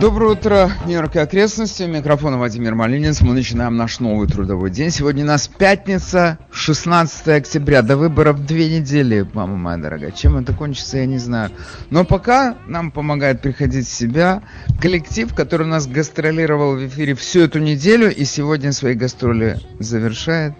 [0.00, 1.82] Доброе утро, Нью-Йорк и окрестности.
[1.82, 3.20] Микрофон Владимир Малинец.
[3.20, 4.92] Мы начинаем наш новый трудовой день.
[4.92, 7.82] Сегодня у нас пятница, 16 октября.
[7.82, 10.12] До выборов две недели, мама моя дорогая.
[10.12, 11.50] Чем это кончится, я не знаю.
[11.90, 14.42] Но пока нам помогает приходить в себя
[14.80, 20.54] коллектив, который у нас гастролировал в эфире всю эту неделю и сегодня свои гастроли завершает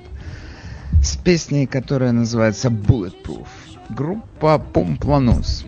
[1.01, 3.47] с песней, которая называется Bulletproof.
[3.89, 5.65] Группа Помпланус.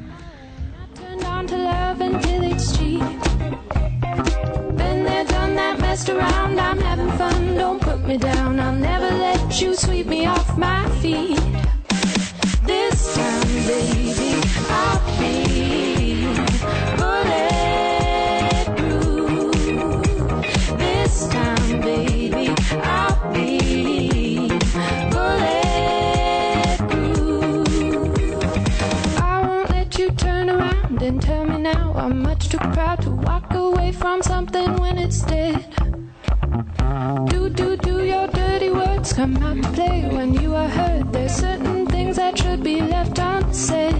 [6.00, 8.58] Messed around, I'm having fun, don't put me down.
[8.58, 11.38] I'll never let you sweep me off my feet.
[12.64, 13.99] This time, baby,
[31.80, 35.64] now I'm much too proud to walk away from something when it's dead.
[37.30, 41.12] Do, do, do your dirty words come out to play when you are hurt?
[41.12, 43.94] There's certain things that should be left unsaid.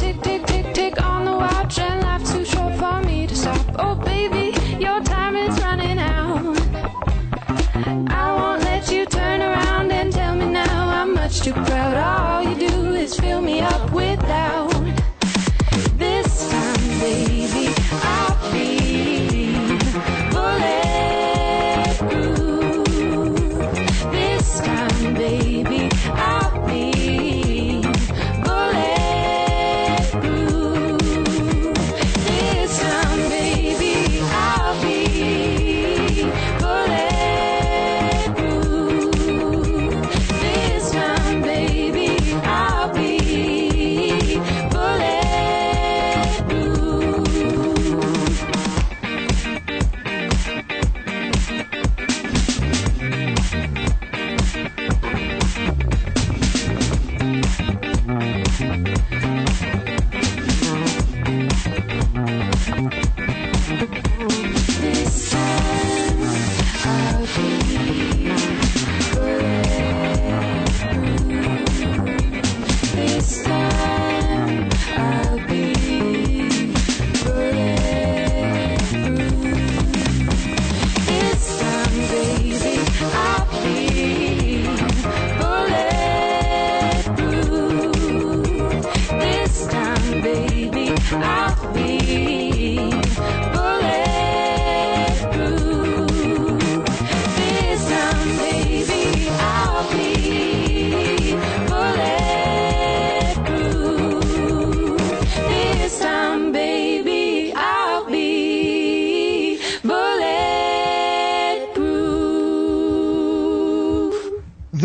[0.00, 3.66] Tick, tick, tick, tick on the watch, and life's too short for me to stop.
[3.78, 4.46] Oh, baby,
[4.86, 6.56] your time is running out.
[8.20, 11.94] I won't let you turn around and tell me now I'm much too proud.
[12.10, 14.61] All you do is fill me up with doubt.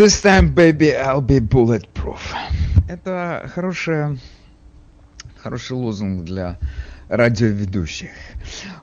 [0.07, 2.33] This time, baby, I'll be bulletproof.
[2.87, 4.17] Это хорошая,
[5.35, 6.57] хороший лозунг для
[7.09, 8.11] радиоведущих.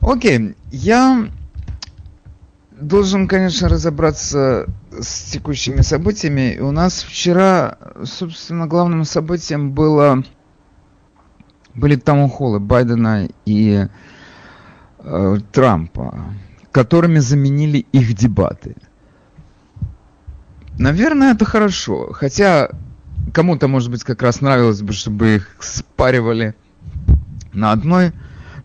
[0.02, 1.30] Окей, я
[2.72, 6.56] должен, конечно, разобраться с текущими событиями.
[6.56, 10.22] И у нас вчера, собственно, главным событием было
[11.74, 13.86] были таунхоллы Байдена и
[14.98, 16.22] э, Трампа,
[16.70, 18.76] которыми заменили их дебаты.
[20.78, 22.12] Наверное, это хорошо.
[22.12, 22.70] Хотя
[23.32, 26.54] кому-то, может быть, как раз нравилось бы, чтобы их спаривали
[27.52, 28.12] на одной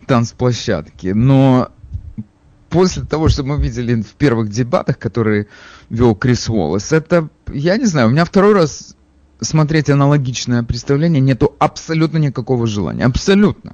[0.07, 1.13] танцплощадке.
[1.13, 1.69] Но
[2.69, 5.47] после того, что мы видели в первых дебатах, которые
[5.89, 8.95] вел Крис Уоллес, это, я не знаю, у меня второй раз
[9.41, 13.05] смотреть аналогичное представление нету абсолютно никакого желания.
[13.05, 13.73] Абсолютно.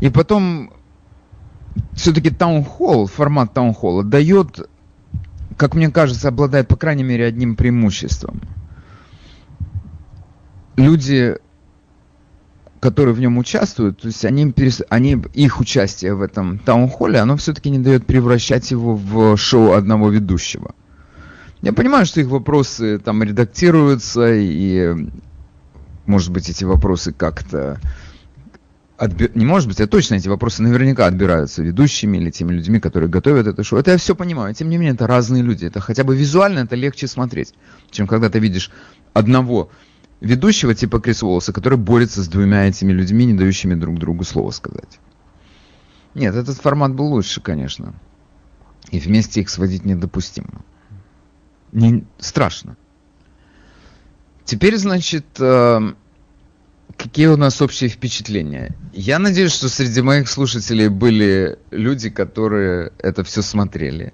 [0.00, 0.72] И потом,
[1.92, 4.68] все-таки таунхолл, формат таунхолла дает,
[5.56, 8.40] как мне кажется, обладает, по крайней мере, одним преимуществом.
[10.76, 11.36] Люди,
[12.80, 14.52] которые в нем участвуют, то есть они,
[14.88, 20.08] они их участие в этом таунхолле, оно все-таки не дает превращать его в шоу одного
[20.08, 20.74] ведущего.
[21.60, 24.94] Я понимаю, что их вопросы там редактируются, и,
[26.06, 27.78] может быть, эти вопросы как-то...
[29.02, 33.10] отбе- Не может быть, а точно эти вопросы наверняка отбираются ведущими или теми людьми, которые
[33.10, 33.78] готовят это шоу.
[33.78, 34.54] Это я все понимаю.
[34.54, 35.66] Тем не менее, это разные люди.
[35.66, 37.54] Это хотя бы визуально это легче смотреть,
[37.90, 38.70] чем когда ты видишь
[39.12, 39.70] одного
[40.20, 44.50] ведущего типа Крис Уоллеса, который борется с двумя этими людьми, не дающими друг другу слова
[44.50, 45.00] сказать.
[46.14, 47.94] Нет, этот формат был лучше, конечно.
[48.90, 50.62] И вместе их сводить недопустимо.
[51.72, 52.76] Не, страшно.
[54.44, 55.94] Теперь, значит, э,
[56.96, 58.74] какие у нас общие впечатления?
[58.92, 64.12] Я надеюсь, что среди моих слушателей были люди, которые это все смотрели.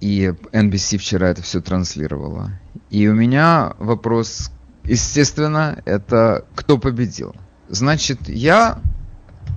[0.00, 2.52] И NBC вчера это все транслировала.
[2.90, 4.50] И у меня вопрос,
[4.84, 7.34] естественно, это кто победил.
[7.68, 8.80] Значит, я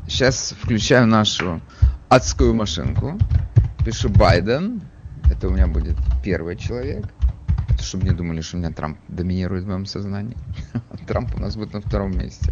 [0.08, 1.62] сейчас включаю нашу
[2.10, 3.18] адскую машинку,
[3.86, 4.82] пишу Байден,
[5.32, 7.06] это у меня будет первый человек,
[7.84, 10.36] чтобы не думали, что у меня Трамп доминирует в моем сознании.
[11.08, 12.52] Трамп у нас будет на втором месте.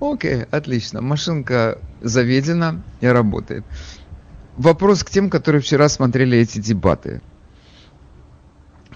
[0.00, 1.00] Окей, отлично.
[1.00, 3.64] Машинка заведена и работает.
[4.56, 7.20] Вопрос к тем, которые вчера смотрели эти дебаты.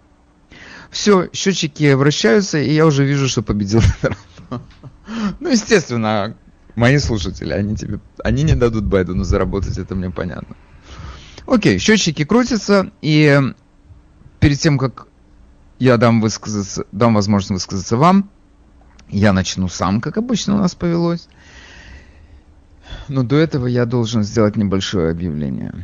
[0.90, 4.18] Все, счетчики вращаются, и я уже вижу, что победил Трамп.
[5.40, 6.36] Ну, естественно,
[6.76, 10.56] мои слушатели, они тебе, они не дадут Байдену заработать, это мне понятно.
[11.46, 13.40] Окей, счетчики крутятся, и
[14.40, 15.06] перед тем, как
[15.78, 18.28] я дам, высказаться, дам возможность высказаться вам,
[19.08, 21.30] я начну сам, как обычно у нас повелось.
[23.10, 25.74] Но до этого я должен сделать небольшое объявление.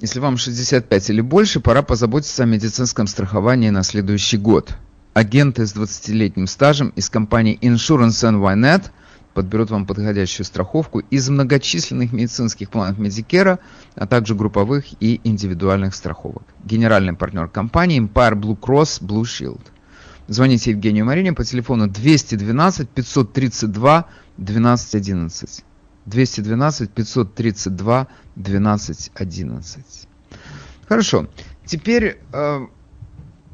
[0.00, 4.74] Если вам 65 или больше, пора позаботиться о медицинском страховании на следующий год.
[5.14, 8.84] Агенты с 20-летним стажем из компании Insurance NYNet–
[9.34, 13.58] подберут вам подходящую страховку из многочисленных медицинских планов Medicare,
[13.94, 16.42] а также групповых и индивидуальных страховок.
[16.64, 19.62] Генеральный партнер компании Empire Blue Cross Blue Shield.
[20.28, 25.64] Звоните Евгению Марине по телефону 212 532 1211.
[26.06, 28.06] 212 532
[28.36, 30.08] 1211.
[30.88, 31.28] Хорошо.
[31.64, 32.66] Теперь э,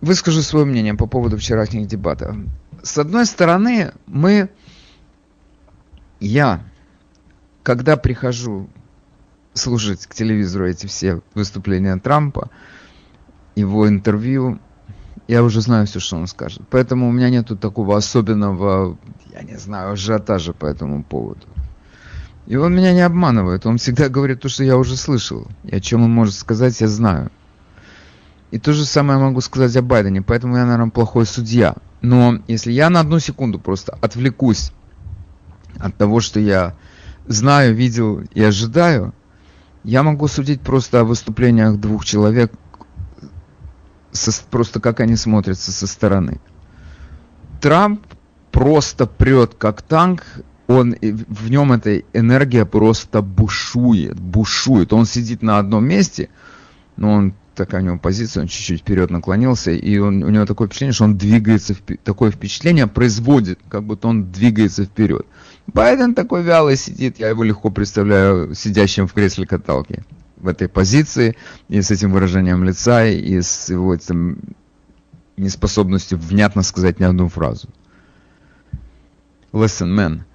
[0.00, 2.36] выскажу свое мнение по поводу вчерашних дебатов.
[2.82, 4.50] С одной стороны, мы
[6.20, 6.64] я,
[7.62, 8.68] когда прихожу
[9.54, 12.50] слушать к телевизору эти все выступления Трампа,
[13.54, 14.60] его интервью,
[15.26, 16.62] я уже знаю все, что он скажет.
[16.70, 18.96] Поэтому у меня нету такого особенного,
[19.32, 21.46] я не знаю, ажиотажа по этому поводу.
[22.48, 23.66] И он меня не обманывает.
[23.66, 25.46] Он всегда говорит то, что я уже слышал.
[25.64, 27.30] И о чем он может сказать, я знаю.
[28.50, 30.22] И то же самое могу сказать о Байдене.
[30.22, 31.74] Поэтому я, наверное, плохой судья.
[32.00, 34.72] Но если я на одну секунду просто отвлекусь
[35.78, 36.74] от того, что я
[37.26, 39.12] знаю, видел и ожидаю,
[39.84, 42.50] я могу судить просто о выступлениях двух человек,
[44.10, 46.40] со, просто как они смотрятся со стороны.
[47.60, 48.00] Трамп
[48.52, 50.22] просто прет как танк,
[50.68, 54.92] он, в нем эта энергия просто бушует, бушует.
[54.92, 56.28] Он сидит на одном месте,
[56.96, 60.68] но он такая у него позиция, он чуть-чуть вперед наклонился, и он, у него такое
[60.68, 61.74] впечатление, что он двигается,
[62.04, 65.26] такое впечатление производит, как будто он двигается вперед.
[65.66, 70.04] Байден такой вялый сидит, я его легко представляю сидящим в кресле каталки
[70.36, 71.34] в этой позиции,
[71.68, 74.38] и с этим выражением лица, и с его этим
[75.38, 77.68] неспособностью внятно сказать ни одну фразу.
[79.52, 80.27] Listen, man.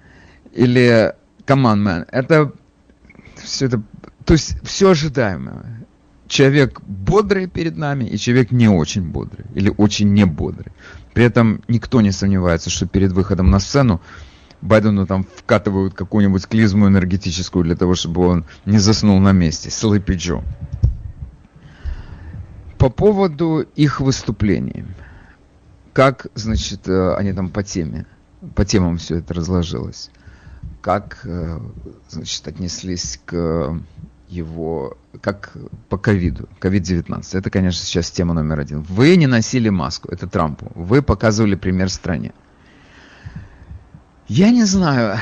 [0.54, 1.14] Или
[1.46, 2.06] come on, man.
[2.10, 2.52] Это
[3.36, 3.82] все это,
[4.24, 5.84] то есть все ожидаемое
[6.34, 10.72] человек бодрый перед нами и человек не очень бодрый или очень не бодрый.
[11.12, 14.00] При этом никто не сомневается, что перед выходом на сцену
[14.60, 19.68] Байдену там вкатывают какую-нибудь клизму энергетическую для того, чтобы он не заснул на месте.
[19.68, 20.42] Sleepy Joe.
[22.78, 24.84] По поводу их выступлений.
[25.92, 28.06] Как, значит, э, они там по теме,
[28.56, 30.10] по темам все это разложилось.
[30.84, 31.58] Как, э,
[32.10, 33.80] значит, отнеслись к
[34.28, 35.56] его, как
[35.88, 37.38] по ковиду, ковид-19.
[37.38, 38.82] Это, конечно, сейчас тема номер один.
[38.82, 40.70] Вы не носили маску, это Трампу.
[40.74, 42.34] Вы показывали пример стране.
[44.28, 45.18] Я не знаю,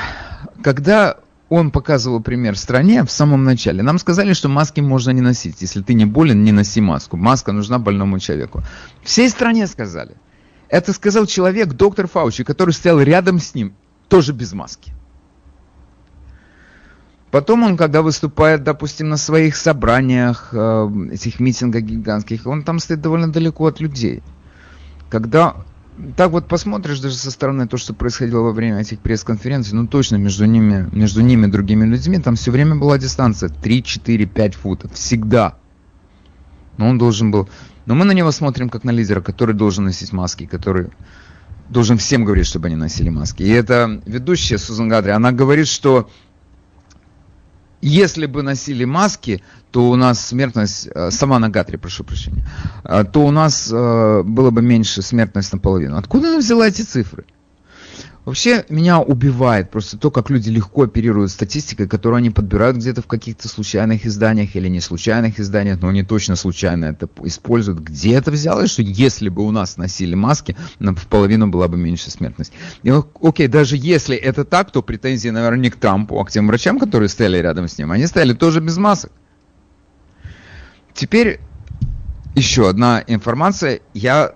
[0.61, 5.61] когда он показывал пример стране в самом начале, нам сказали, что маски можно не носить.
[5.61, 7.15] Если ты не болен, не носи маску.
[7.15, 8.63] Маска нужна больному человеку.
[9.01, 10.17] Всей стране сказали.
[10.67, 13.73] Это сказал человек, доктор Фаучи, который стоял рядом с ним,
[14.09, 14.91] тоже без маски.
[17.33, 23.01] Потом он, когда выступает, допустим, на своих собраниях, э, этих митингах гигантских, он там стоит
[23.01, 24.21] довольно далеко от людей.
[25.09, 25.55] Когда
[26.15, 30.17] так вот посмотришь даже со стороны то, что происходило во время этих пресс-конференций, ну точно
[30.17, 34.93] между ними, между ними другими людьми, там все время была дистанция 3, 4, 5 футов.
[34.93, 35.55] Всегда.
[36.77, 37.49] Но он должен был...
[37.87, 40.89] Но мы на него смотрим как на лидера, который должен носить маски, который
[41.67, 43.41] должен всем говорить, чтобы они носили маски.
[43.41, 46.11] И эта ведущая Сузан Гадри, она говорит, что
[47.83, 52.45] если бы носили маски, то у нас смертность, э, сама на Гатре, прошу прощения,
[52.85, 55.97] э, то у нас э, было бы меньше смертность наполовину.
[55.97, 57.25] Откуда она взяла эти цифры?
[58.25, 63.07] Вообще меня убивает просто то, как люди легко оперируют статистикой, которую они подбирают где-то в
[63.07, 67.79] каких-то случайных изданиях или не случайных изданиях, но они точно случайно это используют.
[67.79, 72.11] Где это взялось, что если бы у нас носили маски, в половину была бы меньше
[72.11, 72.53] смертность.
[72.83, 76.47] И, окей, даже если это так, то претензии, наверное, не к Трампу, а к тем
[76.47, 77.91] врачам, которые стояли рядом с ним.
[77.91, 79.11] Они стояли тоже без масок.
[80.93, 81.41] Теперь
[82.35, 83.81] еще одна информация.
[83.93, 84.35] Я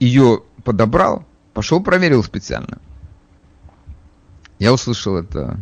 [0.00, 2.78] ее подобрал, пошел проверил специально.
[4.58, 5.60] Я услышал это,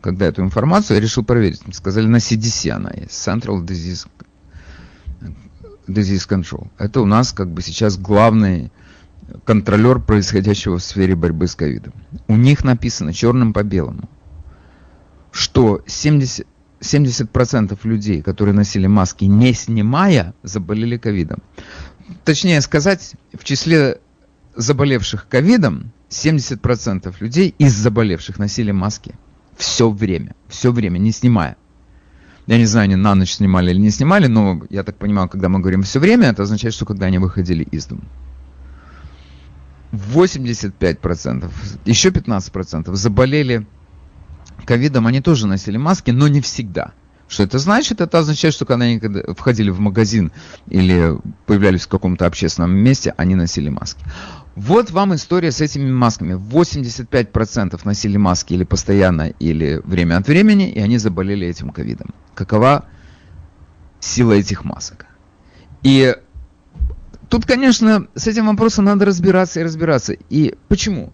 [0.00, 1.62] когда эту информацию, я решил проверить.
[1.72, 4.06] Сказали, на CDC она есть, Central Disease,
[5.88, 6.68] Disease Control.
[6.78, 8.70] Это у нас как бы сейчас главный
[9.44, 11.92] контролер происходящего в сфере борьбы с ковидом.
[12.28, 14.08] У них написано черным по белому,
[15.32, 16.46] что 70,
[16.80, 21.42] 70% людей, которые носили маски, не снимая, заболели ковидом.
[22.24, 24.00] Точнее сказать, в числе
[24.56, 29.14] заболевших ковидом 70% людей из заболевших носили маски.
[29.56, 30.34] Все время.
[30.48, 31.56] Все время, не снимая.
[32.46, 35.48] Я не знаю, они на ночь снимали или не снимали, но я так понимаю, когда
[35.48, 38.04] мы говорим все время, это означает, что когда они выходили из дома.
[39.92, 41.50] 85%,
[41.84, 43.66] еще 15% заболели
[44.64, 46.92] ковидом, они тоже носили маски, но не всегда.
[47.28, 48.00] Что это значит?
[48.00, 49.00] Это означает, что когда они
[49.36, 50.30] входили в магазин
[50.68, 54.04] или появлялись в каком-то общественном месте, они носили маски.
[54.56, 56.32] Вот вам история с этими масками.
[56.32, 62.14] 85% носили маски или постоянно, или время от времени, и они заболели этим ковидом.
[62.34, 62.86] Какова
[64.00, 65.04] сила этих масок?
[65.82, 66.16] И
[67.28, 70.14] тут, конечно, с этим вопросом надо разбираться и разбираться.
[70.30, 71.12] И почему?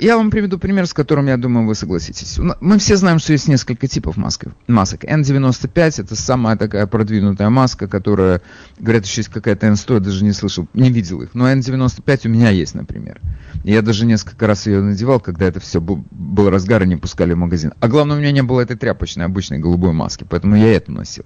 [0.00, 2.38] Я вам приведу пример, с которым, я думаю, вы согласитесь.
[2.60, 4.52] Мы все знаем, что есть несколько типов масок.
[4.66, 5.04] масок.
[5.04, 8.40] N95 это самая такая продвинутая маска, которая,
[8.78, 11.34] говорят, еще есть какая-то N100, я даже не слышал, не видел их.
[11.34, 13.20] Но N95 у меня есть, например.
[13.64, 17.32] Я даже несколько раз ее надевал, когда это все был, был разгар и не пускали
[17.32, 17.72] в магазин.
[17.80, 21.24] А главное, у меня не было этой тряпочной, обычной голубой маски, поэтому я эту носил.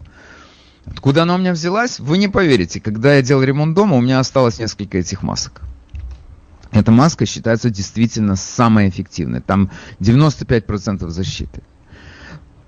[0.85, 2.01] Откуда она у меня взялась?
[2.01, 2.81] Вы не поверите.
[2.81, 5.63] Когда я делал ремонт дома, у меня осталось несколько этих масок.
[6.73, 9.41] Эта маска считается действительно самой эффективной.
[9.41, 11.63] Там 95% защиты.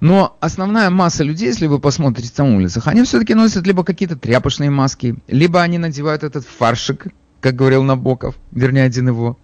[0.00, 4.68] Но основная масса людей, если вы посмотрите на улицах, они все-таки носят либо какие-то тряпочные
[4.68, 7.06] маски, либо они надевают этот фаршик,
[7.40, 9.38] как говорил Набоков, вернее один его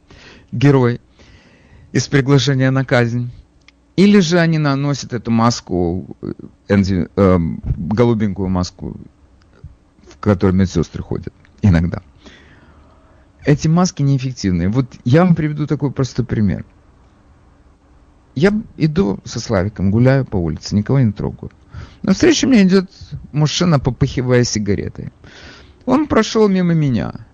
[0.52, 1.00] герой
[1.92, 3.30] из приглашения на казнь.
[3.96, 6.32] Или же они наносят эту маску, э,
[6.68, 7.38] э,
[7.76, 8.96] голубенькую маску,
[10.06, 12.02] в которой медсестры ходят иногда
[13.44, 14.68] эти маски неэффективные.
[14.68, 16.64] Вот я вам приведу такой простой пример.
[18.34, 21.50] Я иду со Славиком, гуляю по улице, никого не трогаю.
[22.02, 22.90] На встречу мне идет
[23.32, 25.12] мужчина, попыхивая сигаретой.
[25.84, 27.26] Он прошел мимо меня.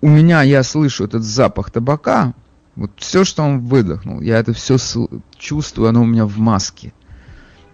[0.00, 2.34] У меня, я слышу этот запах табака.
[2.76, 4.76] Вот все, что он выдохнул, я это все
[5.36, 6.92] чувствую, оно у меня в маске.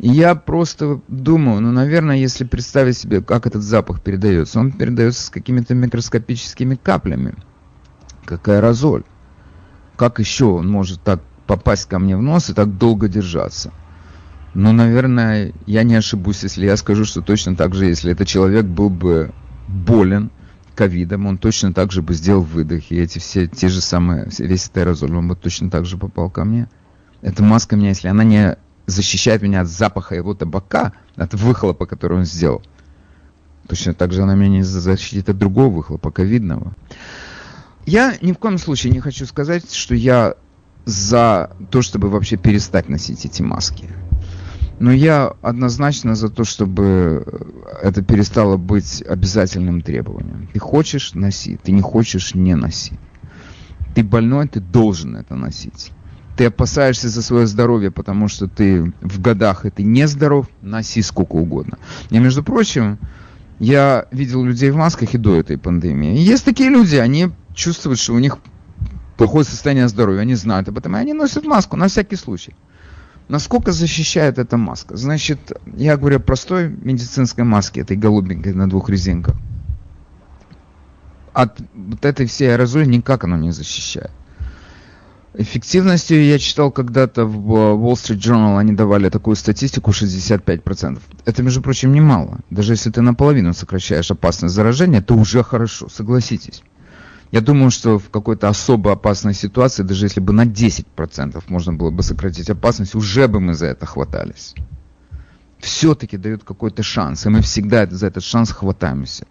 [0.02, 5.28] Я просто думаю, ну, наверное, если представить себе, как этот запах передается, он передается с
[5.28, 7.34] какими-то микроскопическими каплями,
[8.24, 9.02] как аэрозоль.
[9.96, 13.74] Как еще он может так попасть ко мне в нос и так долго держаться?
[14.54, 18.64] Ну, наверное, я не ошибусь, если я скажу, что точно так же, если этот человек
[18.64, 19.32] был бы
[19.68, 20.30] болен
[20.74, 24.64] ковидом, он точно так же бы сделал выдох, и эти все, те же самые, весь
[24.64, 26.70] этот аэрозоль, он бы точно так же попал ко мне.
[27.20, 28.56] Эта маска меня, если она не
[28.90, 32.62] защищает меня от запаха его табака, от выхлопа, который он сделал.
[33.68, 36.74] Точно так же она меня не защитит от другого выхлопа, ковидного.
[37.86, 40.34] Я ни в коем случае не хочу сказать, что я
[40.84, 43.88] за то, чтобы вообще перестать носить эти маски.
[44.78, 47.24] Но я однозначно за то, чтобы
[47.82, 50.48] это перестало быть обязательным требованием.
[50.52, 52.94] Ты хочешь– носи, ты не хочешь– не носи.
[53.94, 55.92] Ты больной, ты должен это носить
[56.40, 61.02] ты опасаешься за свое здоровье, потому что ты в годах и ты не здоров, носи
[61.02, 61.76] сколько угодно.
[62.08, 62.98] И, между прочим,
[63.58, 66.16] я видел людей в масках и до этой пандемии.
[66.16, 68.38] Есть такие люди, они чувствуют, что у них
[69.18, 72.54] плохое состояние здоровья, они знают об этом, и они носят маску на всякий случай.
[73.28, 74.96] Насколько защищает эта маска?
[74.96, 79.36] Значит, я говорю о простой медицинской маске, этой голубенькой на двух резинках.
[81.34, 84.10] От вот этой всей аэрозоли никак оно не защищает.
[85.32, 91.00] Эффективностью я читал когда-то в Wall Street Journal, они давали такую статистику 65%.
[91.24, 92.40] Это, между прочим, немало.
[92.50, 96.62] Даже если ты наполовину сокращаешь опасность заражения, это уже хорошо, согласитесь.
[97.30, 101.92] Я думаю, что в какой-то особо опасной ситуации, даже если бы на 10% можно было
[101.92, 104.56] бы сократить опасность, уже бы мы за это хватались.
[105.60, 109.26] Все-таки дают какой-то шанс, и мы всегда за этот шанс хватаемся.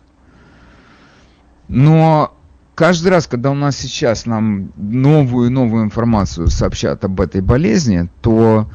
[1.68, 2.39] Но
[2.80, 8.10] каждый раз, когда у нас сейчас нам новую и новую информацию сообщат об этой болезни,
[8.22, 8.72] то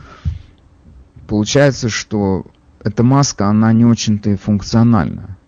[1.26, 2.44] получается, что
[2.82, 5.38] эта маска, она не очень-то и функциональна.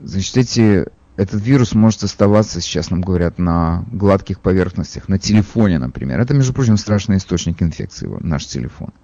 [0.00, 0.86] Значит, эти,
[1.18, 6.18] этот вирус может оставаться, сейчас нам говорят, на гладких поверхностях, на телефоне, например.
[6.18, 8.94] Это, между прочим, страшный источник инфекции, наш телефон.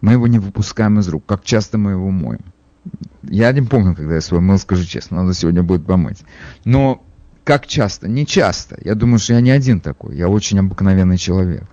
[0.00, 1.24] Мы его не выпускаем из рук.
[1.26, 2.44] Как часто мы его моем?
[3.24, 6.22] Я не помню, когда я свой мыл, скажу честно, надо сегодня будет помыть.
[6.64, 7.04] Но
[7.44, 8.08] как часто?
[8.08, 8.78] Не часто.
[8.84, 10.16] Я думаю, что я не один такой.
[10.16, 11.64] Я очень обыкновенный человек.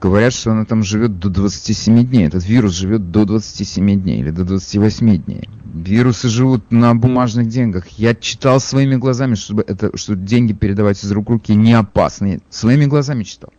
[0.00, 2.26] Говорят, что она там живет до 27 дней.
[2.26, 5.48] Этот вирус живет до 27 дней или до 28 дней.
[5.74, 7.86] Вирусы живут на бумажных деньгах.
[7.90, 12.38] Я читал своими глазами, чтобы это, что деньги передавать из рук в руки не опасно.
[12.48, 13.50] Своими глазами читал.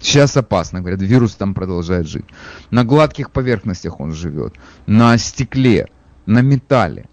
[0.00, 2.26] Сейчас опасно, говорят, вирус там продолжает жить.
[2.70, 4.54] На гладких поверхностях он живет,
[4.86, 5.88] на стекле,
[6.24, 7.08] на металле.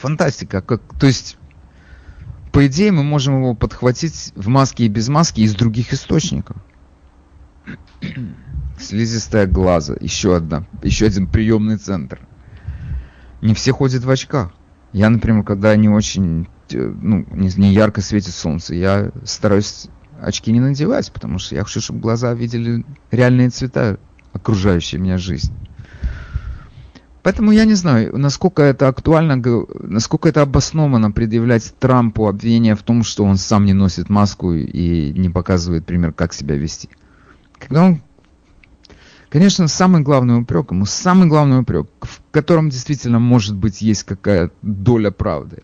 [0.00, 0.62] Фантастика.
[0.62, 1.36] Как, то есть
[2.52, 6.56] по идее, мы можем его подхватить в маске и без маски из других источников.
[8.78, 12.18] Слизистая глаза, еще одна, еще один приемный центр.
[13.42, 14.52] Не все ходят в очках.
[14.92, 19.86] Я, например, когда не очень, э, ну, не, не ярко светит солнце, я стараюсь
[20.20, 23.98] очки не надевать, потому что я хочу, чтобы глаза видели реальные цвета
[24.32, 25.54] окружающей меня жизни.
[27.22, 29.42] Поэтому я не знаю, насколько это актуально,
[29.82, 35.12] насколько это обоснованно предъявлять Трампу обвинение в том, что он сам не носит маску и
[35.12, 36.88] не показывает пример, как себя вести.
[37.58, 38.02] Когда он,
[39.28, 44.50] конечно, самый главный упрек, ему самый главный упрек, в котором действительно может быть есть какая
[44.62, 45.62] доля правды,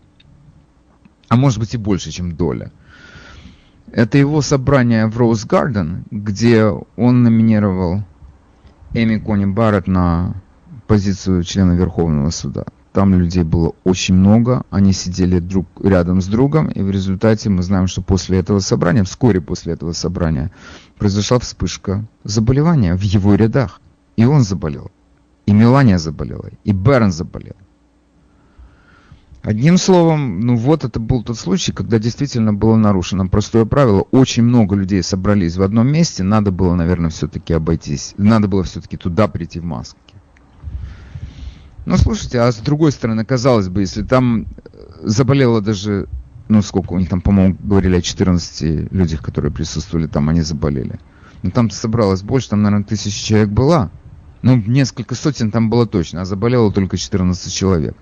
[1.27, 2.71] а может быть и больше, чем доля.
[3.91, 8.03] Это его собрание в Роуз Гарден, где он номинировал
[8.93, 10.35] Эми Кони Барретт на
[10.87, 12.65] позицию члена Верховного суда.
[12.93, 17.61] Там людей было очень много, они сидели друг рядом с другом, и в результате мы
[17.61, 20.51] знаем, что после этого собрания, вскоре после этого собрания,
[20.97, 23.81] произошла вспышка заболевания в его рядах.
[24.15, 24.89] И он заболел,
[25.45, 27.55] и Мелания заболела, и Берн заболел.
[29.43, 34.05] Одним словом, ну вот это был тот случай, когда действительно было нарушено простое правило.
[34.11, 38.13] Очень много людей собрались в одном месте, надо было, наверное, все-таки обойтись.
[38.17, 40.06] Надо было все-таки туда прийти в маске.
[41.87, 46.09] Ну, слушайте, а с другой стороны, казалось бы, если там э, заболело даже,
[46.49, 50.99] ну, сколько у них там, по-моему, говорили о 14 людях, которые присутствовали там, они заболели.
[51.43, 53.89] Ну, там собралось больше, там, наверное, тысяч человек было.
[54.41, 57.95] Ну, несколько сотен там было точно, а заболело только 14 человек.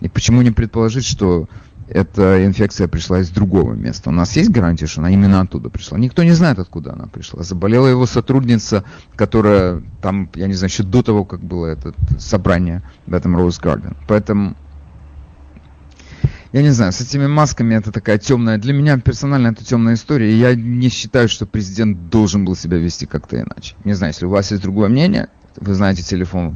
[0.00, 1.48] И почему не предположить, что
[1.92, 4.10] эта инфекция пришла из другого места.
[4.10, 5.98] У нас есть гарантия, что она именно оттуда пришла?
[5.98, 7.42] Никто не знает, откуда она пришла.
[7.42, 8.84] Заболела его сотрудница,
[9.16, 13.58] которая там, я не знаю, еще до того, как было это собрание в этом Роуз
[13.58, 13.96] Гарден.
[14.06, 14.56] Поэтому,
[16.52, 20.32] я не знаю, с этими масками это такая темная, для меня персонально это темная история,
[20.32, 23.74] и я не считаю, что президент должен был себя вести как-то иначе.
[23.84, 26.54] Не знаю, если у вас есть другое мнение, вы знаете телефон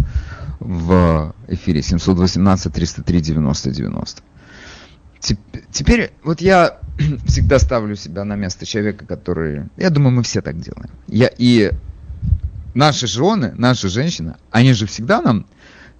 [0.60, 4.22] в эфире 718 303 90 90.
[5.72, 6.78] Теперь вот я
[7.26, 9.64] всегда ставлю себя на место человека, который...
[9.76, 10.90] Я думаю, мы все так делаем.
[11.06, 11.72] Я, и
[12.74, 15.46] наши жены, наши женщины, они же всегда нам,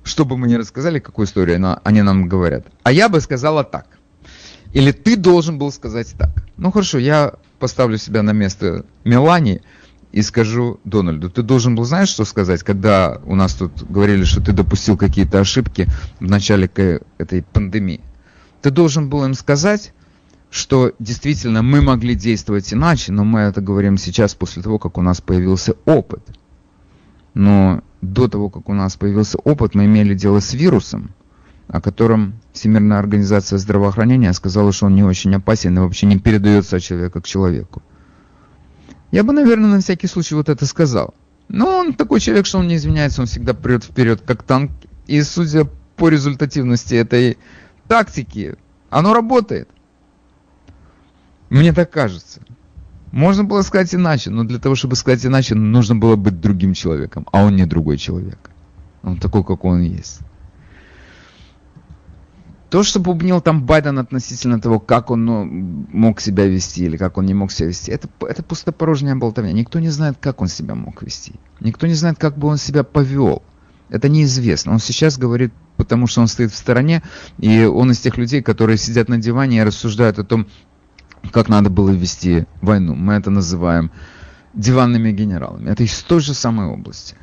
[0.03, 2.67] что бы мы ни рассказали, какую историю, но они нам говорят.
[2.83, 3.87] А я бы сказала так.
[4.73, 6.31] Или ты должен был сказать так.
[6.57, 9.63] Ну хорошо, я поставлю себя на место Мелани
[10.13, 14.41] и скажу Дональду, ты должен был, знаешь, что сказать, когда у нас тут говорили, что
[14.41, 15.89] ты допустил какие-то ошибки
[16.21, 18.01] в начале этой пандемии
[18.65, 19.93] ты должен был им сказать,
[20.49, 25.03] что действительно мы могли действовать иначе, но мы это говорим сейчас после того, как у
[25.03, 26.23] нас появился опыт.
[27.35, 31.11] Но до того, как у нас появился опыт, мы имели дело с вирусом,
[31.69, 36.77] о котором Всемирная организация здравоохранения сказала, что он не очень опасен и вообще не передается
[36.77, 37.83] от человека к человеку.
[39.11, 41.13] Я бы, наверное, на всякий случай вот это сказал.
[41.49, 44.71] Но он такой человек, что он не извиняется, он всегда прет вперед, как танк.
[45.07, 47.37] И судя по результативности этой
[47.89, 48.57] тактики,
[48.91, 49.69] оно работает.
[51.51, 52.41] Мне так кажется.
[53.13, 57.27] Можно было сказать иначе, но для того, чтобы сказать иначе, нужно было быть другим человеком,
[57.31, 58.51] а он не другой человек.
[59.05, 60.21] Он такой, как он есть.
[62.71, 67.17] То, что бубнил там Байден относительно того, как он ну, мог себя вести или как
[67.17, 69.53] он не мог себя вести, это, это пустопорожняя болтовня.
[69.53, 71.35] Никто не знает, как он себя мог вести.
[71.61, 73.45] Никто не знает, как бы он себя повел.
[73.91, 74.73] Это неизвестно.
[74.73, 77.03] Он сейчас говорит потому что он стоит в стороне,
[77.39, 80.47] и он из тех людей, которые сидят на диване и рассуждают о том,
[81.33, 82.95] как надо было вести войну.
[82.95, 83.91] Мы это называем
[84.55, 85.71] диванными генералами.
[85.71, 87.17] Это из той же самой области.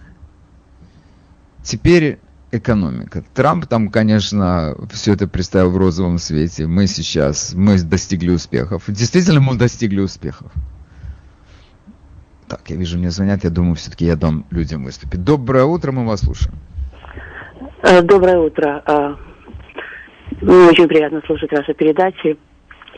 [1.63, 2.19] Теперь
[2.51, 3.23] экономика.
[3.33, 6.67] Трамп там, конечно, все это представил в розовом свете.
[6.67, 8.83] Мы сейчас, мы достигли успехов.
[8.87, 10.51] Действительно, мы достигли успехов.
[12.47, 15.23] Так, я вижу, мне звонят, я думаю, все-таки я дам людям выступить.
[15.23, 16.55] Доброе утро, мы вас слушаем.
[17.84, 18.84] Э, доброе утро.
[18.86, 19.15] Э,
[20.70, 22.38] очень приятно слушать ваши передачи.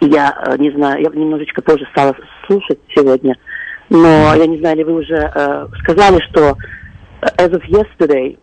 [0.02, 2.14] Я э, не знаю, я немножечко позже стала
[2.46, 3.38] слушать сегодня,
[3.90, 5.32] но я не знаю, ли вы уже
[5.84, 6.58] сказали, что
[7.22, 8.38] as of yesterday,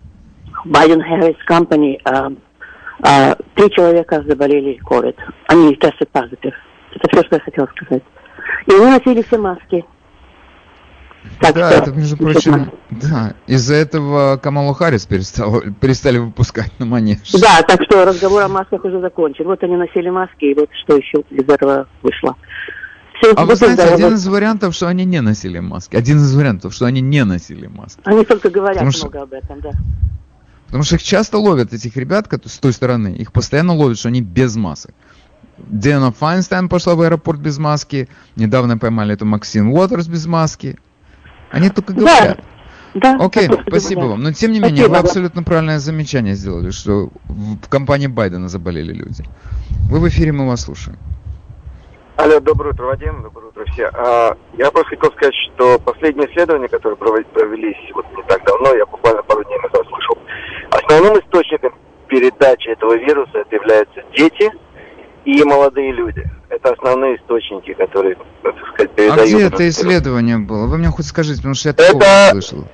[0.65, 1.99] Biden Harris Company,
[3.55, 5.17] три человека заболели COVID.
[5.49, 6.55] Они tested positive.
[6.95, 8.03] Это все, что я хотела сказать.
[8.67, 9.85] И они носили все маски.
[11.41, 16.87] Так да, что, это, между прочим, да, из-за этого Камалу Харрис перестал, перестали выпускать на
[16.87, 17.31] манеж.
[17.33, 19.45] Да, так что разговор о масках уже закончен.
[19.45, 22.37] Вот они носили маски, и вот что еще из этого вышло.
[23.21, 25.95] Все, а вы знаете, один из вариантов, что они не носили маски.
[25.95, 28.01] Один из вариантов, что они не носили маски.
[28.05, 29.23] Они только говорят Потому много что...
[29.23, 29.71] об этом, да.
[30.67, 34.23] Потому что их часто ловят, этих ребят с той стороны, их постоянно ловят, что они
[34.23, 34.95] без масок.
[35.59, 40.79] Диана Файнстайн пошла в аэропорт без маски, недавно поймали эту Максин Уотерс без маски.
[41.51, 42.39] Они только говорят.
[42.39, 42.45] Да.
[42.93, 44.21] Да, Окей, спасибо вам.
[44.21, 48.93] Но тем не менее, спасибо, вы абсолютно правильное замечание сделали, что в компании Байдена заболели
[48.93, 49.25] люди.
[49.89, 50.99] Вы в эфире, мы вас слушаем.
[52.17, 53.91] Алло, доброе утро, Вадим, доброе утро все.
[53.95, 58.85] А, я просто хотел сказать, что последние исследования, которые провелись вот не так давно, я
[58.85, 60.19] буквально пару дней назад слышал,
[60.71, 61.73] основным источником
[62.09, 64.51] передачи этого вируса это являются дети
[65.25, 66.29] и молодые люди.
[66.51, 69.21] Это основные источники, которые, так сказать, передают.
[69.21, 70.67] А где это исследование было?
[70.67, 72.35] Вы мне хоть скажите, потому что я такого это...
[72.35, 72.65] не слышал.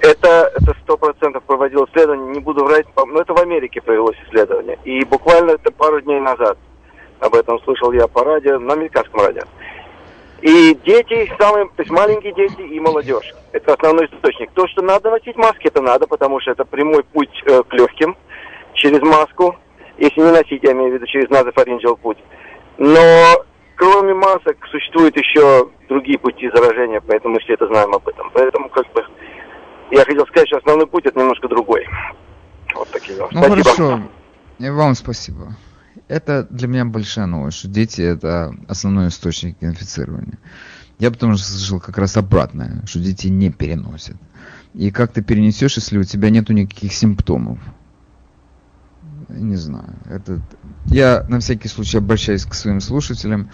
[0.00, 4.78] Это это сто процентов проводил исследование, не буду врать, но это в Америке провелось исследование.
[4.84, 6.58] И буквально это пару дней назад
[7.20, 9.42] об этом слышал я по радио, на американском радио.
[10.42, 13.32] И дети, самые, то есть маленькие дети и молодежь.
[13.52, 14.50] Это основной источник.
[14.52, 18.16] То, что надо носить маски, это надо, потому что это прямой путь э, к легким
[18.74, 19.56] через маску.
[19.96, 22.18] Если не носить, я имею в виду через назофарингеал путь.
[22.78, 23.44] Но
[23.76, 28.30] кроме масок существуют еще другие пути заражения, поэтому мы все это знаем об этом.
[28.32, 29.04] Поэтому как бы
[29.90, 31.86] я хотел сказать, что основной путь это немножко другой.
[32.74, 33.32] Вот такие вот.
[33.32, 33.62] Ну спасибо.
[33.62, 34.02] хорошо.
[34.58, 35.56] И вам спасибо.
[36.08, 40.38] Это для меня большая новость, что дети это основной источник инфицирования.
[40.98, 44.16] Я потому что слышал как раз обратное, что дети не переносят.
[44.74, 47.58] И как ты перенесешь, если у тебя нету никаких симптомов?
[49.28, 49.94] Не знаю.
[50.06, 50.40] Это...
[50.86, 53.50] Я на всякий случай обращаюсь к своим слушателям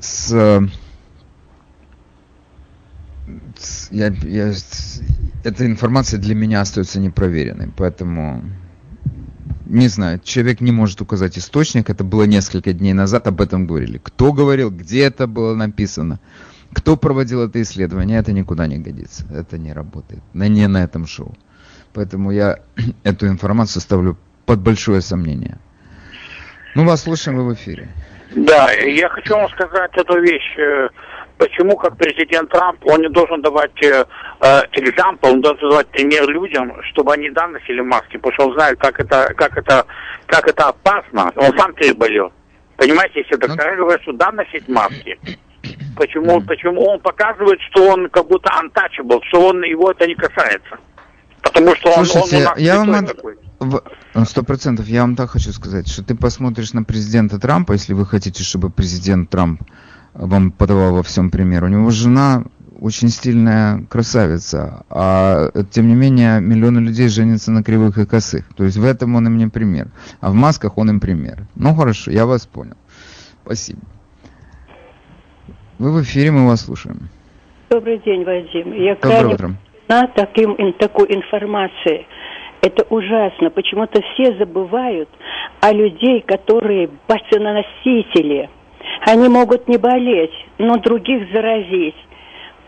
[0.00, 0.68] с...
[3.58, 4.52] с я, я,
[5.44, 8.44] эта информация для меня остается непроверенной, поэтому
[9.66, 13.98] не знаю, человек не может указать источник, это было несколько дней назад, об этом говорили.
[14.02, 16.20] Кто говорил, где это было написано,
[16.74, 21.34] кто проводил это исследование, это никуда не годится, это не работает, не на этом шоу.
[21.94, 22.60] Поэтому я
[23.02, 25.58] эту информацию ставлю под большое сомнение.
[26.74, 27.88] Ну, вас слушаем вы в эфире.
[28.34, 30.56] Да, я хочу вам сказать эту вещь.
[30.58, 30.88] Э,
[31.36, 34.04] почему, как президент Трамп, он не должен давать э,
[34.72, 38.78] экзампл, он должен давать пример людям, чтобы они да носили маски, потому что он знает,
[38.78, 39.86] как это, как это,
[40.26, 41.30] как это опасно.
[41.36, 42.32] Он сам переболел.
[42.76, 43.82] Понимаете, если доктора ну...
[43.82, 45.18] говорят, что да носить маски,
[45.96, 50.78] почему, почему он показывает, что он как будто untouchable, что он его это не касается.
[51.42, 53.36] Потому что он, Слушайте, он у нас я вам такой.
[54.24, 54.86] Сто процентов.
[54.86, 58.70] Я вам так хочу сказать, что ты посмотришь на президента Трампа, если вы хотите, чтобы
[58.70, 59.62] президент Трамп
[60.14, 61.64] вам подавал во всем пример.
[61.64, 62.44] У него жена
[62.80, 68.44] очень стильная красавица, а тем не менее миллионы людей женятся на кривых и косых.
[68.56, 69.88] То есть в этом он им не пример.
[70.20, 71.46] А в масках он им пример.
[71.54, 72.74] Ну хорошо, я вас понял.
[73.44, 73.80] Спасибо.
[75.78, 77.08] Вы в эфире, мы вас слушаем.
[77.70, 78.72] Добрый день, Вадим.
[78.72, 79.56] Я Доброе утро.
[79.88, 82.06] на таким, такой информации.
[82.62, 83.50] Это ужасно.
[83.50, 85.08] Почему-то все забывают
[85.60, 88.48] о людей, которые бациноносители.
[89.04, 91.96] Они могут не болеть, но других заразить.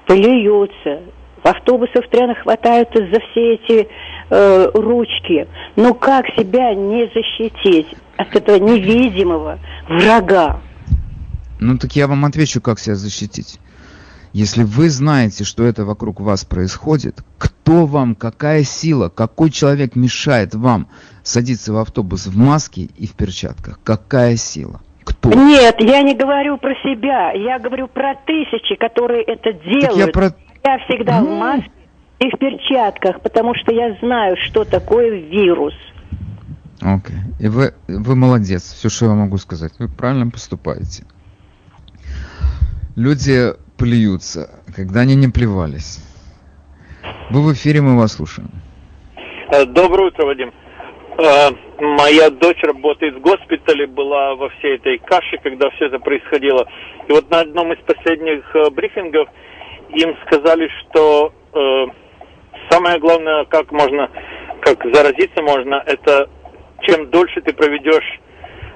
[0.06, 1.00] Плюются.
[1.44, 3.88] В автобусах трена хватаются за все эти
[4.30, 5.46] э, ручки.
[5.76, 10.60] Ну как себя не защитить от этого невидимого врага?
[11.60, 13.60] Ну так я вам отвечу, как себя защитить.
[14.34, 20.56] Если вы знаете, что это вокруг вас происходит, кто вам, какая сила, какой человек мешает
[20.56, 20.88] вам
[21.22, 23.78] садиться в автобус в маске и в перчатках?
[23.84, 24.80] Какая сила?
[25.04, 25.32] Кто?
[25.32, 27.30] Нет, я не говорю про себя.
[27.30, 29.96] Я говорю про тысячи, которые это делают.
[29.98, 30.34] я, про...
[30.64, 31.36] я всегда ну...
[31.36, 31.70] в маске
[32.18, 35.74] и в перчатках, потому что я знаю, что такое вирус.
[36.80, 37.18] Окей.
[37.38, 39.74] И вы, вы молодец, все, что я могу сказать.
[39.78, 41.04] Вы правильно поступаете.
[42.96, 46.02] Люди плюются, когда они не плевались.
[47.30, 48.50] Вы в эфире, мы вас слушаем.
[49.52, 50.52] Э, Доброе утро, Вадим.
[51.18, 56.66] Э, Моя дочь работает в госпитале, была во всей этой каше, когда все это происходило.
[57.08, 59.28] И вот на одном из последних э, брифингов
[59.90, 61.32] им сказали, что
[62.68, 64.10] самое главное, как можно,
[64.60, 66.28] как заразиться можно, это
[66.82, 68.20] чем дольше ты проведешь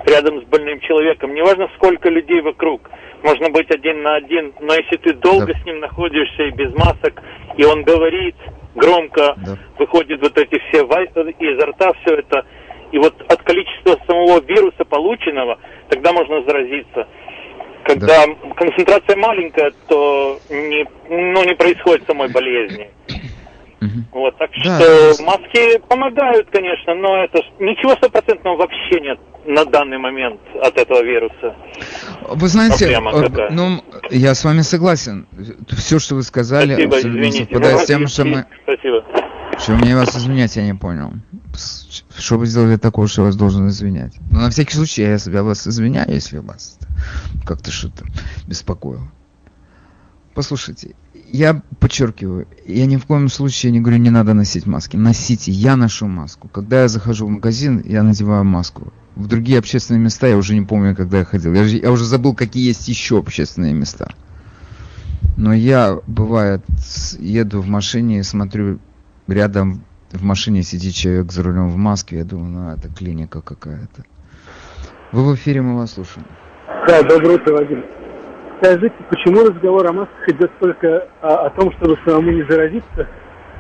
[0.09, 1.35] рядом с больным человеком.
[1.35, 2.91] Неважно, сколько людей вокруг.
[3.23, 5.61] Можно быть один на один, но если ты долго Да.
[5.61, 7.23] с ним находишься и без масок,
[7.57, 8.37] и он говорит
[8.75, 9.57] громко, Да.
[9.79, 10.85] выходит вот эти все
[11.39, 12.47] изо рта все это,
[12.93, 17.09] и вот от количества самого вируса полученного, тогда можно заразиться.
[17.85, 18.25] Когда
[18.57, 22.91] концентрация маленькая, то не, ну, не происходит самой болезни.
[23.89, 24.07] Мгм.
[24.13, 24.81] Вот, так Да.
[24.81, 31.03] что маски помогают, конечно, но это ничего стопроцентного вообще нет на данный момент от этого
[31.03, 31.57] вируса.
[32.29, 35.27] Вы знаете, э, ну, я с вами согласен.
[35.71, 37.39] Все, что вы сказали, Спасибо, абсолютно извините.
[37.45, 38.45] совпадает Ну, с тем, что мы...
[38.65, 39.05] Спасибо.
[39.59, 41.13] Что мне вас извинять, я не понял.
[42.17, 44.13] Что вы сделали такого, что я вас должен извинять?
[44.31, 46.79] Ну, на всякий случай, я себя вас извиняю, если вас
[47.47, 48.05] как-то что-то
[48.47, 49.09] беспокоило.
[50.35, 50.95] Послушайте,
[51.33, 54.97] я подчеркиваю, я ни в коем случае не говорю, не надо носить маски.
[54.97, 56.49] Носите, я ношу маску.
[56.49, 58.93] Когда я захожу в магазин, я надеваю маску.
[59.15, 61.53] В другие общественные места я уже не помню, когда я ходил.
[61.53, 64.09] Я, я уже забыл, какие есть еще общественные места.
[65.37, 66.63] Но я, бывает,
[67.19, 68.79] еду в машине и смотрю,
[69.27, 72.19] рядом в машине сидит человек за рулем в маске.
[72.19, 74.05] Я думаю, ну это клиника какая-то.
[75.13, 76.27] Вы в эфире, мы вас слушаем.
[76.87, 77.98] Да, доброе утро, Вадим.
[78.61, 83.07] Скажите, почему разговор о масках идет только о, о том, чтобы самому не заразиться,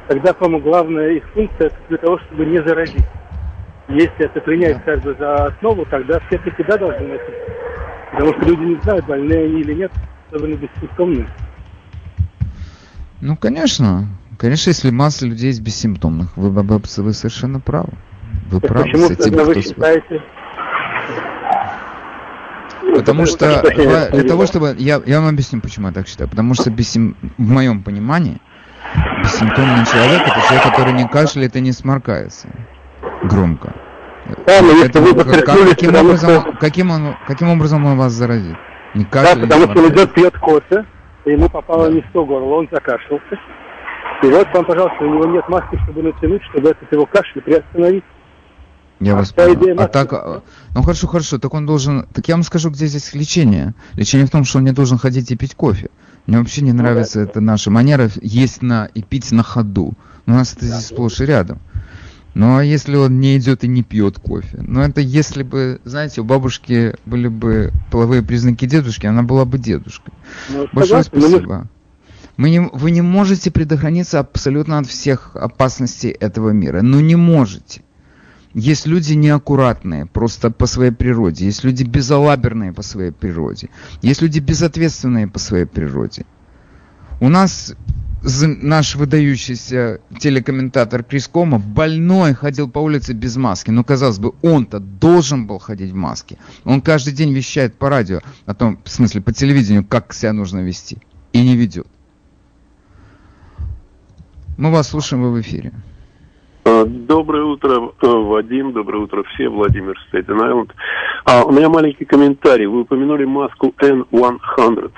[0.08, 3.06] тогда, по-моему, главная их функция для того, чтобы не заразить.
[3.88, 7.34] Если это принять как бы за основу, тогда все таки да должны носить.
[8.12, 9.92] Потому что люди не знают, больные они или нет,
[10.30, 11.28] особенно бессимптомные.
[13.20, 14.06] Ну, конечно.
[14.38, 17.92] Конечно, если масса людей есть бессимптомных, вы, вы, вы совершенно правы.
[18.50, 20.22] Вы Так правы почему с этим, тогда вы считаете?
[23.00, 23.70] Потому что что
[24.12, 24.74] для, того, чтобы...
[24.78, 26.28] Я, я вам объясню, почему я так считаю.
[26.30, 28.38] Потому что бессим- в моем понимании
[29.22, 32.48] бессимптомный человек это человек, который не кашляет и не сморкается
[33.24, 33.72] громко.
[34.46, 38.12] Да, но если вы подчеркнули, каким, что образом, надо- каким, он, каким образом он вас
[38.12, 38.56] заразит?
[38.94, 40.84] Не Да, кашляет, не потому что он идет, пьет кофе,
[41.24, 41.92] и ему попало Да.
[41.94, 43.38] не в то горло, он закашлялся.
[44.22, 48.04] И вот вам, пожалуйста, у него нет маски, чтобы натянуть, чтобы этот его кашель приостановить.
[49.00, 49.80] Я вас вся понял.
[49.80, 50.42] А так, а,
[50.74, 53.74] ну хорошо, хорошо, так он должен, так я вам скажу, где здесь лечение.
[53.94, 55.90] Лечение в том, что он не должен ходить и пить кофе.
[56.26, 59.94] Мне вообще не нравится эта наша манера есть на и пить на ходу.
[60.26, 61.58] У нас это здесь сплошь и рядом.
[62.34, 64.58] Ну а если он не идет и не пьет кофе?
[64.61, 69.58] Ну это если бы, знаете, у бабушки были бы половые признаки дедушки, она была бы
[69.58, 70.12] дедушкой.
[70.50, 71.68] Ну, Большое согласен, спасибо.
[72.37, 76.82] Мы не, вы не можете предохраниться абсолютно от всех опасностей этого мира.
[76.82, 77.82] Ну не можете.
[78.54, 81.44] Есть люди неаккуратные просто по своей природе.
[81.44, 83.68] Есть люди безалаберные по своей природе.
[84.00, 86.24] Есть люди безответственные по своей природе.
[87.20, 87.74] У нас
[88.22, 93.70] наш выдающийся телекомментатор Крис Кома больной ходил по улице без маски.
[93.70, 96.38] Ну, казалось бы, он-то должен был ходить в маске.
[96.64, 100.61] Он каждый день вещает по радио, о том, в смысле, по телевидению, как себя нужно
[100.61, 100.98] вести.
[101.32, 101.87] И не ведет.
[104.56, 105.72] Мы вас слушаем, вы в эфире.
[106.68, 110.74] А, Доброе утро, э, Вадим, доброе утро все, Владимир Стейтен Айленд.
[111.24, 112.66] А, у меня маленький комментарий.
[112.66, 114.90] Вы упомянули маску N100.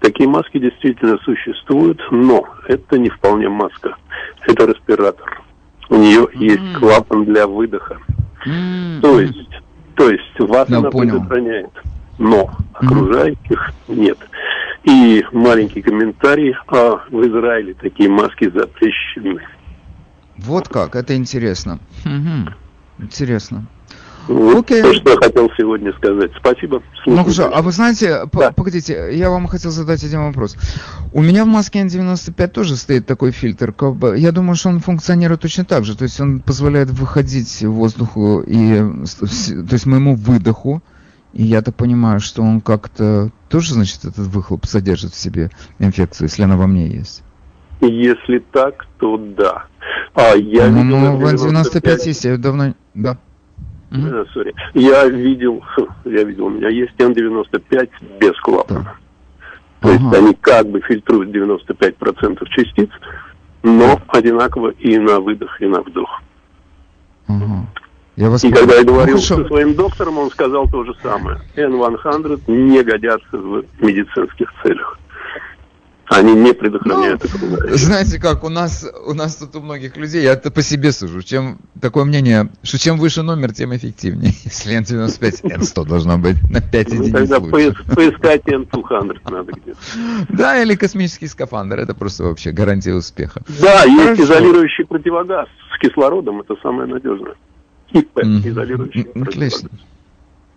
[0.00, 3.94] Такие маски действительно существуют, но это не вполне маска.
[4.46, 5.42] Это респиратор.
[5.90, 7.98] У нее есть клапан для выдоха.
[9.02, 9.50] То есть,
[9.94, 11.20] то есть вас Я она понял.
[11.20, 11.70] предохраняет,
[12.18, 14.18] но окружающих нет.
[14.84, 19.42] И маленький комментарий, а в Израиле такие маски запрещены.
[20.38, 21.78] Вот как, это интересно.
[22.04, 22.54] Мгм.
[22.98, 23.66] Интересно.
[24.28, 24.82] Вот Окей.
[24.82, 26.30] то, что я хотел сегодня сказать.
[26.38, 26.80] Спасибо.
[27.06, 28.52] Ну Слушаю хорошо, а вы знаете, Да.
[28.52, 30.56] погодите, я вам хотел задать один вопрос.
[31.12, 33.72] У меня в маске N95 тоже стоит такой фильтр.
[33.72, 35.96] как бы, Я думаю, что он функционирует точно так же.
[35.96, 38.76] То есть он позволяет выходить воздуху и
[39.18, 39.26] то
[39.72, 40.82] есть моему выдоху.
[41.32, 46.28] И я так понимаю, что он как-то тоже, значит, этот выхлоп содержит в себе инфекцию,
[46.28, 47.22] если она во мне есть.
[47.80, 49.64] Если так, то да.
[50.14, 52.74] А я видел По-моему, в N95 N95 есть, я давно...
[52.94, 53.16] Да.
[53.90, 54.54] Sorry.
[54.74, 55.62] Я видел,
[56.04, 57.90] я видел, у меня есть N95
[58.20, 58.94] без клапана.
[59.80, 60.16] То есть Ага.
[60.18, 62.88] они как бы фильтруют 95% частиц,
[63.62, 66.22] но одинаково и на выдох, и на вдох.
[67.28, 67.66] Ага.
[68.16, 68.60] Я вас И понял.
[68.60, 69.36] когда я Ну, говорил хорошо.
[69.42, 71.38] со своим доктором, он сказал то же самое.
[71.56, 74.98] N-100 не годятся в медицинских целях.
[76.12, 77.76] Они не предохраняют окружающих.
[77.76, 81.22] Знаете как, у нас, у нас тут у многих людей, я это по себе сужу,
[81.22, 84.32] чем такое мнение, что чем выше номер, тем эффективнее.
[84.44, 87.84] Если N95, N100 должно быть на 5 Ну, единиц Тогда лучше.
[87.94, 89.78] поискать N-200 надо где-то.
[90.28, 93.42] Да, или космический скафандр, это просто вообще гарантия успеха.
[93.60, 97.34] Да, есть изолирующий противогаз с кислородом, это самое надежное.
[97.90, 99.34] ИП, изолирующий противогаз.
[99.34, 99.68] Отлично.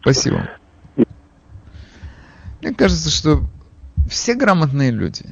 [0.02, 0.50] Спасибо.
[2.62, 3.42] Мне кажется, что
[4.08, 5.26] все грамотные люди.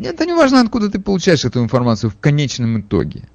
[0.00, 3.28] Это не важно, откуда ты получаешь эту информацию в конечном итоге.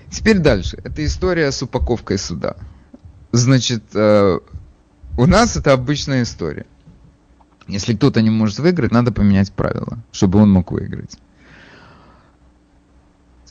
[0.10, 0.78] Теперь дальше.
[0.84, 2.56] Это история с упаковкой суда.
[3.32, 4.40] Значит, э,
[5.18, 6.68] у нас это обычная история.
[7.68, 11.18] Если кто-то не может выиграть, надо поменять правила, чтобы он мог выиграть.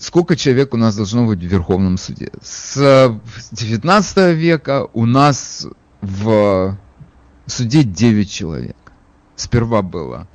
[0.03, 2.33] Сколько человек у нас должно быть в Верховном суде?
[2.43, 3.21] С
[3.53, 5.65] 19 века у нас
[6.01, 6.77] в
[7.47, 8.77] суде 9 человек.
[9.37, 10.27] Сперва было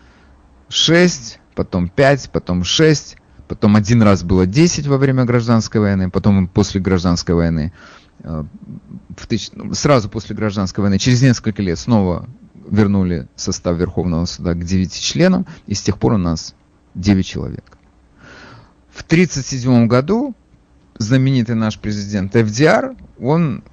[0.70, 3.18] 6, потом 5, потом 6,
[3.50, 7.74] потом один раз было 10 во время гражданской войны, потом после гражданской войны,
[8.24, 8.46] э,
[9.18, 12.30] в тысяч- ну, сразу после гражданской войны, через несколько лет снова
[12.72, 16.56] вернули состав Верховного суда к 9 членам, и с тех пор у нас
[16.96, 17.77] 9 человек.
[18.98, 20.34] В 1937 году
[20.98, 23.64] знаменитый наш президент FDR, он,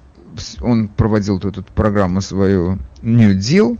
[0.61, 3.79] он проводил тут эту программу свою New Deal,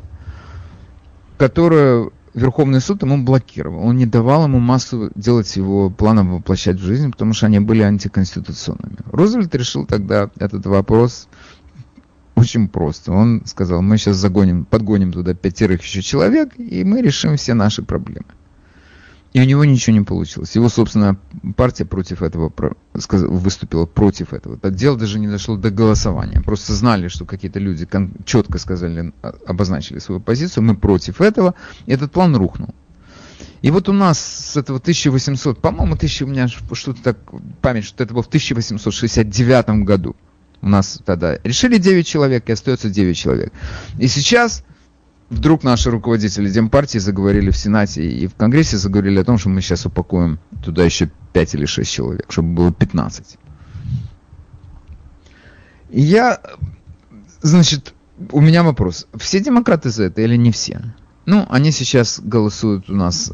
[1.37, 3.85] которую Верховный суд ему блокировал.
[3.85, 7.83] Он не давал ему массу делать его планов воплощать в жизнь, потому что они были
[7.83, 8.97] антиконституционными.
[9.11, 11.27] Рузвельт решил тогда этот вопрос
[12.33, 13.11] очень просто.
[13.11, 17.83] Он сказал, мы сейчас загоним, подгоним туда пятерых еще человек, и мы решим все наши
[17.83, 18.25] проблемы.
[19.35, 20.55] И у него ничего не получилось.
[20.55, 21.17] Его, собственно,
[21.57, 22.53] партия против этого
[22.93, 24.57] выступила против этого.
[24.71, 26.39] Дело даже не дошло до голосования.
[26.39, 27.85] Просто знали, что какие-то люди
[28.23, 31.53] четко сказали, а- обозначили свою позицию, мы против этого.
[31.85, 32.73] Этот план рухнул.
[33.61, 37.17] И вот у нас с этого 1800, по-моему, 1000, у меня что-то так,
[37.59, 40.15] память, что это было в 1869 году.
[40.61, 43.51] У нас тогда решили 9 человек, и остается 9 человек.
[43.99, 44.63] И сейчас
[45.29, 49.61] вдруг наши руководители Демпартии заговорили в Сенате и в Конгрессе заговорили о том, что мы
[49.61, 53.37] сейчас упакуем туда еще 5 или 6 человек, чтобы было 15.
[55.91, 56.41] И я,
[57.41, 57.93] значит,
[58.31, 59.07] у меня вопрос.
[59.17, 60.81] Все демократы за это или не все?
[61.25, 63.33] Ну, они сейчас голосуют у нас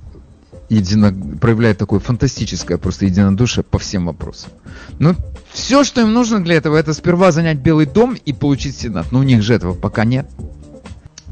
[0.70, 4.52] едино, проявляют такое фантастическое просто единодушие по всем вопросам.
[5.00, 5.16] Но
[5.52, 9.12] все, что им нужно для этого, это сперва занять Белый дом и получить Сенат.
[9.12, 10.28] Но у них же этого пока нет.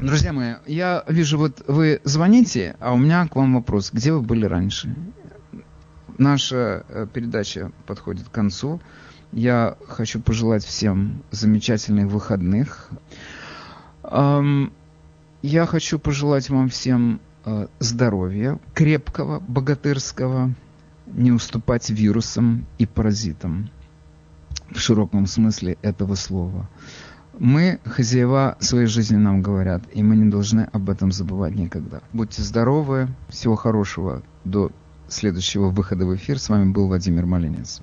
[0.02, 3.90] Друзья мои, я вижу, вот вы звоните, а у меня к вам вопрос.
[3.92, 4.96] Где вы были раньше?
[6.16, 8.80] Наша э, передача подходит к концу.
[9.30, 12.88] Я хочу пожелать всем замечательных выходных.
[14.02, 20.54] Я хочу пожелать вам всем э, здоровья, крепкого, богатырского,
[21.06, 23.70] не уступать вирусам и паразитам
[24.70, 26.68] в широком смысле этого слова.
[27.40, 32.02] Мы хозяева своей жизни, нам говорят, и мы не должны об этом забывать никогда.
[32.12, 34.70] Будьте здоровы, всего хорошего до
[35.08, 36.38] следующего выхода в эфир.
[36.38, 37.80] С вами был Владимир Малинец.